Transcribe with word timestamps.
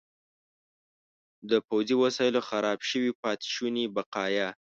د 1.49 1.51
پوځي 1.67 1.95
وسایلو 2.03 2.41
خراب 2.49 2.79
شوي 2.89 3.11
پاتې 3.21 3.47
شوني 3.55 3.85
بقایا. 3.95 4.47